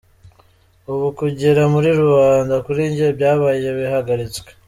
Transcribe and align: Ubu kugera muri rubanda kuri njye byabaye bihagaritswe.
Ubu 0.91 1.07
kugera 1.19 1.61
muri 1.73 1.89
rubanda 2.01 2.55
kuri 2.65 2.81
njye 2.91 3.07
byabaye 3.17 3.67
bihagaritswe. 3.77 4.49